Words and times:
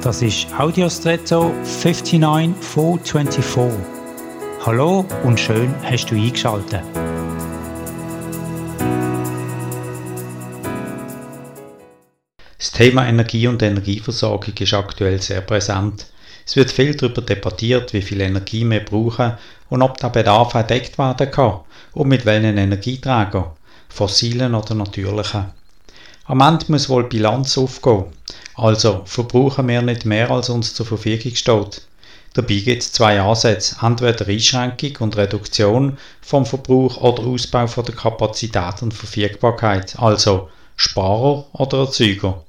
Das 0.00 0.22
ist 0.22 0.46
Audiostretto 0.56 1.52
59424. 1.64 3.84
Hallo 4.64 5.04
und 5.24 5.40
schön 5.40 5.74
hast 5.82 6.06
du 6.06 6.14
eingeschaltet. 6.14 6.84
Das 12.56 12.70
Thema 12.70 13.08
Energie 13.08 13.48
und 13.48 13.60
Energieversorgung 13.60 14.54
ist 14.56 14.72
aktuell 14.72 15.20
sehr 15.20 15.40
präsent. 15.40 16.06
Es 16.46 16.54
wird 16.54 16.70
viel 16.70 16.94
darüber 16.94 17.22
debattiert, 17.22 17.92
wie 17.92 18.02
viel 18.02 18.20
Energie 18.20 18.64
wir 18.70 18.84
brauchen 18.84 19.32
und 19.68 19.82
ob 19.82 19.96
der 19.96 20.10
Bedarf 20.10 20.52
gedeckt 20.52 20.96
werden 20.98 21.28
kann 21.28 21.62
und 21.94 22.06
mit 22.06 22.24
welchen 22.24 22.56
Energieträgern, 22.56 23.50
fossilen 23.88 24.54
oder 24.54 24.76
natürlichen. 24.76 25.46
Am 26.28 26.42
Ende 26.42 26.66
muss 26.68 26.90
wohl 26.90 27.04
Bilanz 27.04 27.56
aufgehen. 27.56 28.04
Also 28.54 29.00
verbrauchen 29.06 29.66
wir 29.66 29.80
nicht 29.80 30.04
mehr, 30.04 30.30
als 30.30 30.50
uns 30.50 30.74
zur 30.74 30.84
Verfügung 30.84 31.34
steht. 31.34 31.80
Dabei 32.34 32.56
gibt 32.56 32.82
es 32.82 32.92
zwei 32.92 33.18
Ansätze, 33.18 33.76
entweder 33.80 34.28
Einschränkung 34.28 34.92
und 35.00 35.16
Reduktion 35.16 35.96
vom 36.20 36.44
Verbrauch 36.44 36.98
oder 36.98 37.22
Ausbau 37.22 37.66
von 37.66 37.86
der 37.86 37.94
Kapazität 37.94 38.82
und 38.82 38.92
Verfügbarkeit, 38.92 39.98
also 39.98 40.50
Sparer 40.76 41.46
oder 41.54 41.78
Erzeuger. 41.78 42.44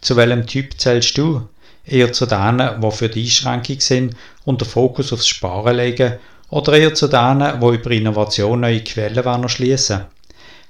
Zu 0.00 0.14
welchem 0.14 0.46
Typ 0.46 0.78
zählst 0.78 1.18
du? 1.18 1.42
Eher 1.84 2.12
zu 2.12 2.26
denen, 2.26 2.80
die 2.80 2.90
für 2.92 3.08
die 3.08 3.24
Einschränkung 3.24 3.80
sind 3.80 4.16
und 4.44 4.60
den 4.60 4.68
Fokus 4.68 5.12
aufs 5.12 5.26
Sparen 5.26 5.76
legen, 5.76 6.18
oder 6.50 6.74
eher 6.74 6.94
zu 6.94 7.08
denen, 7.08 7.60
die 7.60 7.66
über 7.66 7.90
Innovation 7.90 8.60
neue 8.60 8.84
Quellen 8.84 9.16
erschließen 9.16 10.13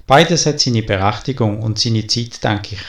Beides 0.07 0.45
hat 0.45 0.59
seine 0.59 0.83
Berechtigung 0.83 1.63
und 1.63 1.79
seine 1.79 2.05
Zeit, 2.05 2.43
denke 2.43 2.75
ich. 2.75 2.81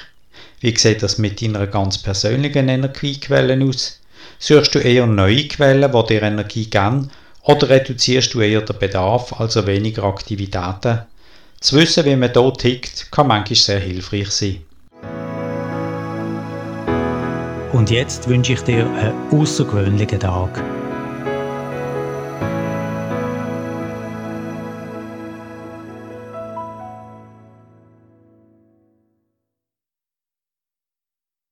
Wie 0.60 0.76
sieht 0.76 1.02
das 1.02 1.16
mit 1.16 1.40
deiner 1.40 1.66
ganz 1.66 1.96
persönlichen 1.96 2.68
Energiequellen 2.68 3.66
aus? 3.66 4.00
Suchst 4.38 4.74
du 4.74 4.80
eher 4.80 5.06
neue 5.06 5.48
Quellen, 5.48 5.90
die 5.90 6.06
dir 6.06 6.23
Energie 6.23 6.68
geben, 6.68 7.10
oder 7.42 7.70
reduzierst 7.70 8.34
du 8.34 8.40
eher 8.40 8.60
den 8.60 8.78
Bedarf, 8.78 9.32
also 9.40 9.66
weniger 9.66 10.04
Aktivitäten? 10.04 11.02
Zu 11.60 11.76
wissen, 11.76 12.04
wie 12.04 12.16
man 12.16 12.32
dort 12.34 12.60
tickt, 12.60 13.10
kann 13.10 13.28
manchmal 13.28 13.56
sehr 13.56 13.80
hilfreich 13.80 14.30
sein. 14.30 14.58
Und 17.73 17.90
jetzt 17.90 18.28
wünsche 18.28 18.52
ich 18.52 18.60
dir 18.60 18.86
einen 18.86 19.14
außergewöhnlichen 19.30 20.20
Tag. 20.20 20.62